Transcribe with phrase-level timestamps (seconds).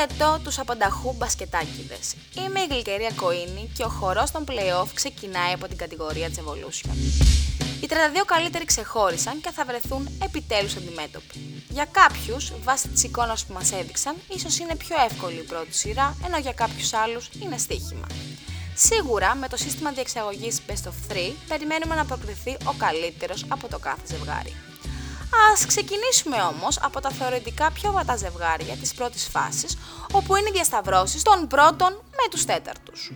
[0.00, 2.14] Χαιρετώ τους απανταχού μπασκετάκιδες.
[2.36, 6.94] Είμαι η Γλυκερία Κοίνη και ο χορός των play-off ξεκινάει από την κατηγορία της Evolution.
[7.80, 11.64] Οι 32 καλύτεροι ξεχώρισαν και θα βρεθούν επιτέλους αντιμέτωποι.
[11.68, 16.16] Για κάποιους, βάσει της εικόνας που μας έδειξαν, ίσως είναι πιο εύκολη η πρώτη σειρά,
[16.26, 18.06] ενώ για κάποιους άλλους είναι στοίχημα.
[18.74, 23.78] Σίγουρα, με το σύστημα διεξαγωγής Best of 3, περιμένουμε να προκριθεί ο καλύτερος από το
[23.78, 24.69] κάθε ζευγάρι.
[25.52, 29.76] Ας ξεκινήσουμε όμως από τα θεωρητικά πιο βατά ζευγάρια της πρώτης φάσης,
[30.12, 33.10] όπου είναι οι διασταυρώσεις των πρώτων με τους τέταρτους.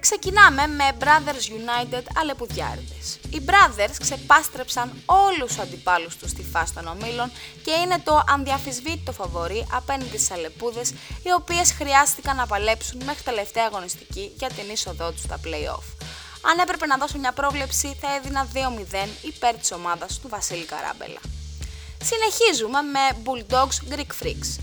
[0.00, 3.18] Ξεκινάμε με Brothers United Αλεπουδιάριδες.
[3.30, 7.32] Οι Brothers ξεπάστρεψαν όλους τους αντιπάλους τους στη φάση των ομίλων
[7.64, 10.90] και είναι το ανδιαφυσβήτητο φαβορή απέναντι στις Αλεπούδες,
[11.22, 15.84] οι οποίες χρειάστηκαν να παλέψουν μέχρι τελευταία αγωνιστική για την είσοδό τους στα play-off.
[16.50, 21.20] Αν έπρεπε να δώσω μια πρόβλεψη θα έδινα 2-0 υπέρ της ομάδας του Βασίλη Καράμπελα.
[22.02, 24.58] Συνεχίζουμε με Bulldogs Greek Freaks.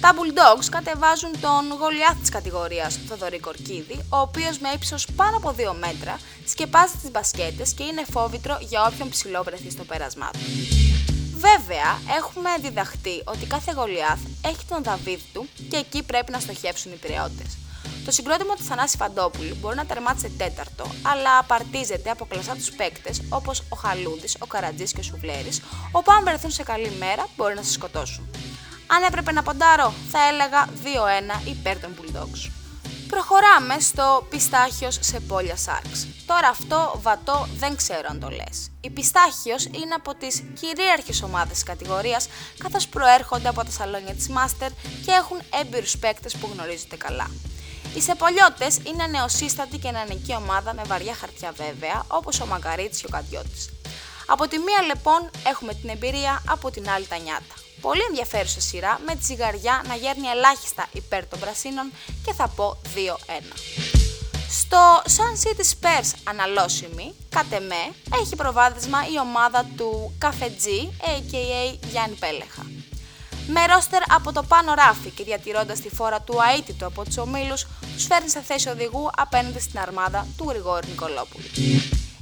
[0.00, 5.54] Τα Bulldogs κατεβάζουν τον γολιάθ της κατηγορίας Θοδωρή Κορκίδη, ο οποίος με ύψος πάνω από
[5.58, 10.38] 2 μέτρα σκεπάζει τις μπασκέτες και είναι φόβητρο για όποιον ψηλό βρεθεί στο πέρασμά του.
[11.34, 16.92] Βέβαια, έχουμε διδαχτεί ότι κάθε γολιάθ έχει τον Δαβίδ του και εκεί πρέπει να στοχεύσουν
[16.92, 17.56] οι πυρεώτες.
[18.06, 23.22] Το συγκρότημα του Θανάση Φαντόπουλου μπορεί να τερμάτισε τέταρτο, αλλά απαρτίζεται από κλασσά τους παίκτες
[23.28, 25.62] όπως ο Χαλούδη, ο Καρατζής και ο Σουβλέρης,
[25.92, 28.30] όπου αν βρεθούν σε καλή μέρα μπορεί να σε σκοτώσουν.
[28.86, 30.68] Αν έπρεπε να ποντάρω, θα έλεγα
[31.44, 32.50] 2-1 υπέρ των Bulldogs.
[33.08, 36.06] Προχωράμε στο Πιστάχιος σε Πόλια Σάρξ.
[36.26, 38.70] Τώρα αυτό βατό δεν ξέρω αν το λες.
[38.80, 44.28] Η Πιστάχιος είναι από τις κυρίαρχες ομάδες της κατηγορίας καθώς προέρχονται από τα σαλόνια της
[44.36, 44.70] Master
[45.04, 47.30] και έχουν έμπειρους παίκτες που γνωρίζετε καλά.
[47.94, 53.06] Οι Σεπολιώτες είναι νεοσύστατη και νεανική ομάδα με βαριά χαρτιά βέβαια, όπως ο Μακαρίτη και
[53.06, 53.68] ο Καντιώτη.
[54.26, 57.54] Από τη μία λοιπόν έχουμε την εμπειρία, από την άλλη τα νιάτα.
[57.80, 61.92] Πολύ ενδιαφέρουσα σειρά με τη ζυγαριά να γέρνει ελάχιστα υπέρ των πρασίνων
[62.24, 62.98] και θα πω 2-1.
[64.50, 71.78] Στο Sun City Spurs αναλώσιμη, κατ' εμέ, έχει προβάδισμα η ομάδα του Καφετζή, a.k.a.
[71.90, 72.66] Γιάννη Πέλεχα.
[73.48, 77.66] Με ρόστερ από το πάνω ράφι και διατηρώντας τη φόρα του αίτητο από τους ομίλους,
[77.94, 81.44] τους φέρνει σε θέση οδηγού απέναντι στην αρμάδα του Γρηγόρη Νικολόπουλου.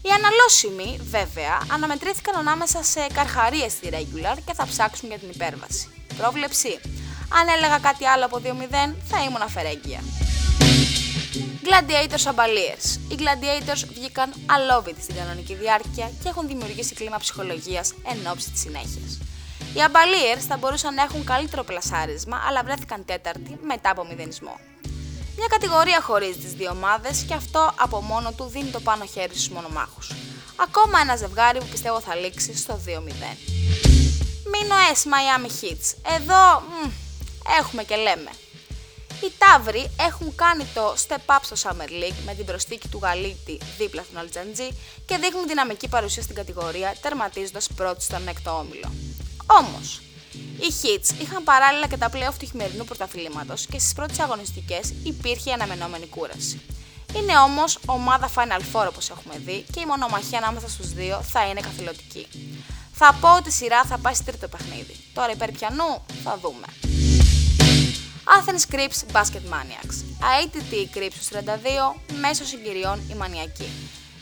[0.02, 5.88] Οι αναλώσιμοι, βέβαια, αναμετρήθηκαν ανάμεσα σε καρχαρίες στη regular και θα ψάξουν για την υπέρβαση.
[6.16, 6.80] Πρόβλεψη.
[7.38, 10.00] Αν έλεγα κάτι άλλο από 2-0, θα ήμουν αφαιρέγγια.
[11.66, 13.00] Gladiators Αμπαλίες.
[13.08, 18.60] Οι Gladiators βγήκαν αλόβητοι στην κανονική διάρκεια και έχουν δημιουργήσει κλίμα ψυχολογίας εν ώψη της
[18.60, 19.18] συνέχειας.
[19.76, 24.56] Οι Αμπαλίερ θα μπορούσαν να έχουν καλύτερο πλασάρισμα, αλλά βρέθηκαν τέταρτη μετά από μηδενισμό.
[25.36, 29.34] Μια κατηγορία χωρίζει τις δύο ομάδες και αυτό από μόνο του δίνει το πάνω χέρι
[29.34, 30.12] στους μονομάχους.
[30.56, 32.88] Ακόμα ένα ζευγάρι που πιστεύω θα λήξει στο 2-0.
[34.52, 36.14] Μίνο S Miami Hits.
[36.16, 36.90] Εδώ μ,
[37.60, 38.30] έχουμε και λέμε.
[39.22, 43.60] Οι Ταύροι έχουν κάνει το step up στο Summer League με την προστίκη του Γαλίτη
[43.78, 44.68] δίπλα στον Αλτζαντζή
[45.06, 48.92] και δείχνουν δυναμική παρουσία στην κατηγορία τερματίζοντας πρώτη στον έκτο όμιλο.
[49.46, 50.00] Όμως,
[50.32, 55.50] οι Hits είχαν παράλληλα και τα playoff του χειμερινού πρωταθλήματος και στις πρώτες αγωνιστικές υπήρχε
[55.50, 56.60] η αναμενόμενη κούραση.
[57.16, 61.46] Είναι όμως ομάδα Final Four όπως έχουμε δει και η μονομαχία ανάμεσα στους δύο θα
[61.48, 62.26] είναι καθηλωτική.
[62.92, 64.96] Θα πω ότι η σειρά θα πάει στο τρίτο παιχνίδι.
[65.14, 66.66] Τώρα υπέρ πιανού θα δούμε.
[68.24, 69.96] Athens Crips Basket Maniacs.
[70.20, 73.68] ATT Crips 32, μέσω συγκυριών η Μανιακή.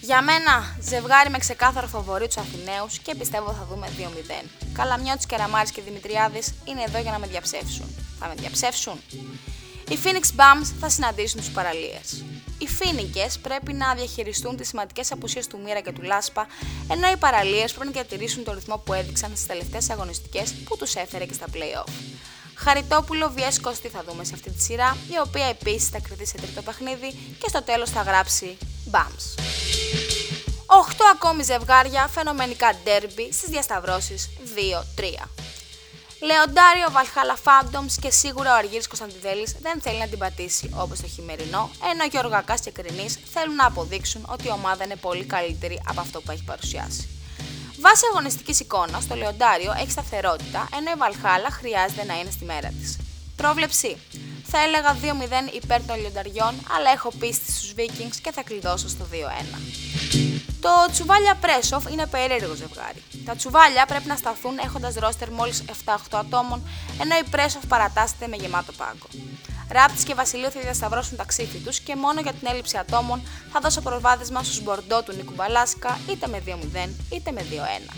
[0.04, 4.44] Για μένα, ζευγάρι με ξεκάθαρο φαβορή τους Αθηναίους και πιστεύω θα δούμε 2-0.
[4.72, 7.94] Καλαμιώτης, Κεραμάρης και Δημητριάδης είναι εδώ για να με διαψεύσουν.
[8.18, 9.00] Θα με διαψεύσουν.
[9.88, 12.24] Οι Phoenix Bums θα συναντήσουν τους παραλίες.
[12.58, 16.46] Οι Φίνικε πρέπει να διαχειριστούν τις σημαντικές απουσίες του Μοίρα και του Λάσπα,
[16.90, 20.94] ενώ οι παραλίες πρέπει να διατηρήσουν τον ρυθμό που έδειξαν στις τελευταίες αγωνιστικές που τους
[20.94, 21.92] έφερε και στα playoff.
[22.54, 26.36] Χαριτόπουλο vs Κωστή θα δούμε σε αυτή τη σειρά, η οποία επίσης θα κρυθεί σε
[26.36, 28.56] τρίτο παιχνίδι και στο τέλος θα γράψει
[28.90, 29.42] Bums.
[30.80, 35.28] 8 ακόμη ζευγάρια φαινομενικά ντέρμπι στις διασταυρώσεις 2-3.
[36.20, 41.06] Λεοντάριο Βαλχάλα Φάντομς και σίγουρα ο Αργύρης Κωνσταντιδέλης δεν θέλει να την πατήσει όπως το
[41.06, 45.24] χειμερινό, ενώ και ο Ρογκακάς και Κρινής θέλουν να αποδείξουν ότι η ομάδα είναι πολύ
[45.24, 47.08] καλύτερη από αυτό που έχει παρουσιάσει.
[47.80, 52.68] Βάσει αγωνιστικής εικόνας, το Λεοντάριο έχει σταθερότητα, ενώ η Βαλχάλα χρειάζεται να είναι στη μέρα
[52.80, 52.98] της.
[53.36, 53.96] Πρόβλεψη.
[54.46, 59.04] Θα έλεγα 2-0 υπέρ των Λιονταριών, αλλά έχω πίστη στους Vikings και θα κλειδώσω στο
[59.04, 59.91] 2-1.
[60.64, 63.02] Το τσουβάλια Πρέσοφ είναι περίεργο ζευγάρι.
[63.24, 66.62] Τα τσουβάλια πρέπει να σταθούν έχοντας ρόστερ μόλις 7-8 ατόμων,
[67.00, 69.06] ενώ η Πρέσοφ παρατάσσεται με γεμάτο πάγκο.
[69.70, 73.22] Ράπτης και Βασιλείο θα διασταυρώσουν τα ξύφη τους και μόνο για την έλλειψη ατόμων
[73.52, 77.92] θα δώσω προβάδισμα στους Μπορντό του Νίκου Μπαλάσκα είτε με 2-0 είτε με 2-1.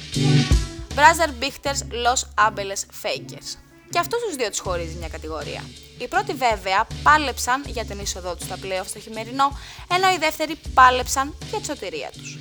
[0.94, 3.48] Μπράζερ Μπίχτερς Los Angeles Fakers.
[3.90, 5.62] Και αυτούς τους δύο τους χωρίζει μια κατηγορία.
[5.98, 9.58] Οι πρώτοι βέβαια πάλεψαν για την είσοδό τους στα playoff στο χειμερινό,
[9.94, 12.38] ενώ οι δεύτεροι πάλεψαν για τη σωτηρία τους.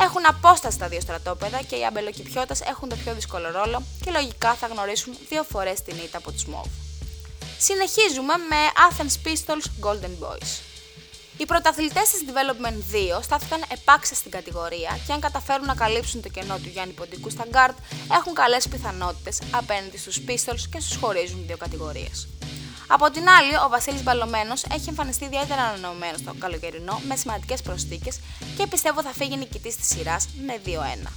[0.00, 4.54] Έχουν απόσταση τα δύο στρατόπεδα και οι αμπελοκυπιώτες έχουν το πιο δύσκολο ρόλο και λογικά
[4.54, 6.66] θα γνωρίσουν δύο φορές την ήττα από τους Μόβ.
[7.58, 8.56] Συνεχίζουμε με
[8.88, 10.60] Athens Pistols Golden Boys.
[11.36, 16.28] Οι πρωταθλητές της Development 2 στάθηκαν επάξια στην κατηγορία και αν καταφέρουν να καλύψουν το
[16.28, 17.74] κενό του Γιάννη Ποντικού στα Guard,
[18.18, 22.28] έχουν καλές πιθανότητες απέναντι στους Pistols και στους χωρίζουν δύο κατηγορίες.
[22.86, 28.20] Από την άλλη, ο Βασίλης Μπαλωμένος έχει εμφανιστεί ιδιαίτερα ανανεωμένος στο καλοκαιρινό με σημαντικές προσθήκες
[28.56, 31.08] και πιστεύω θα φύγει νικητής της σειράς με 2-1.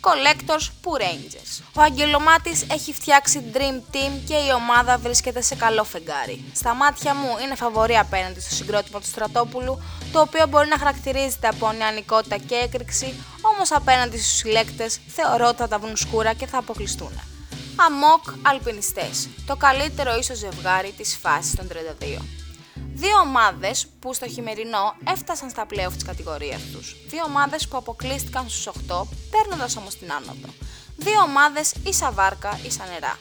[0.00, 1.62] Collectors που Rangers.
[1.76, 6.44] Ο Αγγελομάτης έχει φτιάξει Dream Team και η ομάδα βρίσκεται σε καλό φεγγάρι.
[6.54, 9.82] Στα μάτια μου είναι φαβορή απέναντι στο συγκρότημα του Στρατόπουλου,
[10.12, 15.56] το οποίο μπορεί να χαρακτηρίζεται από νεανικότητα και έκρηξη, όμως απέναντι στους συλλέκτες θεωρώ ότι
[15.56, 17.33] θα τα βρουν σκούρα και θα αποκλειστούν.
[17.76, 22.22] Αμόκ Αλπινιστές, το καλύτερο ίσως ζευγάρι της φάσης των 32.
[22.94, 26.96] Δύο ομάδες που στο χειμερινό έφτασαν στα playoff της κατηγορίας τους.
[27.08, 30.48] Δύο ομάδες που αποκλείστηκαν στους 8, παίρνοντας όμως την άνοδο.
[30.96, 33.18] Δύο ομάδες ίσα βάρκα, ίσα νερά.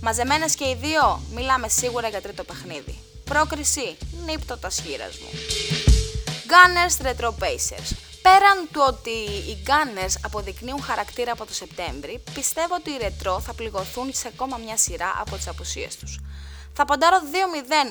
[0.00, 2.98] Μαζεμένες και οι δύο, μιλάμε σίγουρα για τρίτο παιχνίδι.
[3.24, 5.28] Πρόκριση, νύπτο τα σχήρα μου.
[6.50, 8.09] Gunners Retro Pacers.
[8.22, 9.10] Πέραν του ότι
[9.50, 14.56] οι Gunners αποδεικνύουν χαρακτήρα από το Σεπτέμβρη, πιστεύω ότι οι Retro θα πληγωθούν σε ακόμα
[14.56, 16.20] μια σειρά από τις απουσίες τους.
[16.72, 17.16] Θα ποντάρω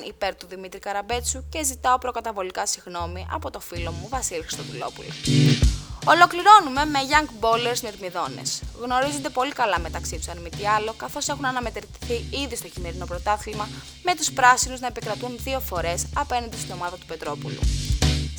[0.04, 5.08] 2-0 υπέρ του Δημήτρη Καραμπέτσου και ζητάω προκαταβολικά συγγνώμη από το φίλο μου Βασίλη Χριστοδουλόπουλο.
[6.04, 8.42] Ολοκληρώνουμε με Young Bowlers Μυρμηδόνε.
[8.80, 13.06] Γνωρίζονται πολύ καλά μεταξύ τους, αν μη τι άλλο, καθώς έχουν αναμετρηθεί ήδη στο χειμερινό
[13.06, 13.68] πρωτάθλημα,
[14.02, 17.60] με τους πράσινους να επικρατούν δύο φορές απέναντι στην ομάδα του Πετρόπουλου.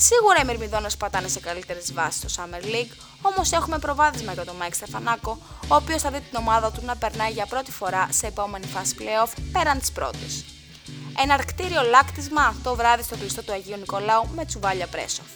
[0.10, 4.56] Σίγουρα οι Μυρμιδόνες πατάνε σε καλύτερες βάσεις στο Summer League, όμως έχουμε προβάδισμα για τον
[4.56, 5.38] Μάικ Στεφανάκο,
[5.68, 8.96] ο οποίος θα δει την ομάδα του να περνάει για πρώτη φορά σε επόμενη φάση
[9.00, 10.46] playoff πέραν της πρώτης.
[11.22, 15.28] Εναρκτήριο λάκτισμα το βράδυ στο κλειστό του Αγίου Νικολάου με τσουβάλια πρέσοφ.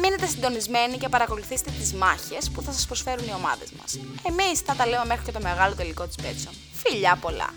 [0.00, 3.98] Μείνετε συντονισμένοι και παρακολουθήστε τις μάχες που θα σας προσφέρουν οι ομάδες μας.
[4.22, 6.52] Εμείς θα τα λέμε μέχρι και το μεγάλο τελικό της Betsson.
[6.72, 7.50] Φιλιά πολλά!